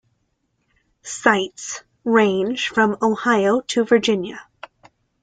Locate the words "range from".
2.03-2.97